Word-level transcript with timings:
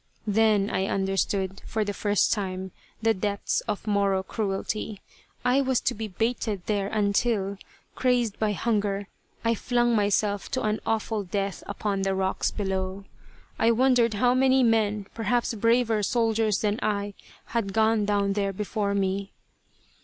Then 0.25 0.71
I 0.71 0.87
understood 0.87 1.61
for 1.67 1.85
the 1.85 1.93
first 1.93 2.33
time 2.33 2.71
the 3.03 3.13
depths 3.13 3.61
of 3.67 3.85
Moro 3.85 4.23
cruelty. 4.23 4.99
I 5.45 5.61
was 5.61 5.79
to 5.81 5.93
be 5.93 6.07
baited 6.07 6.63
there 6.65 6.87
until, 6.87 7.59
crazed 7.93 8.39
by 8.39 8.53
hunger, 8.53 9.09
I 9.45 9.53
flung 9.53 9.95
myself 9.95 10.49
to 10.53 10.63
an 10.63 10.79
awful 10.87 11.21
death 11.23 11.61
upon 11.67 12.01
the 12.01 12.15
rocks 12.15 12.49
below. 12.49 13.03
I 13.59 13.69
wondered 13.69 14.15
how 14.15 14.33
many 14.33 14.63
men, 14.63 15.05
perhaps 15.13 15.53
braver 15.53 16.01
soldiers 16.01 16.61
than 16.61 16.79
I, 16.81 17.13
had 17.53 17.71
gone 17.71 18.03
down 18.05 18.33
there 18.33 18.53
before 18.53 18.95
me. 18.95 19.33